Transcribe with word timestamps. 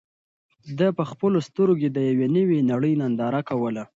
ده 0.77 0.87
په 0.97 1.03
خپلو 1.11 1.37
سترګو 1.47 1.79
کې 1.81 1.89
د 1.91 1.97
یوې 2.09 2.27
نوې 2.37 2.59
نړۍ 2.71 2.93
ننداره 3.01 3.41
کوله. 3.49 3.83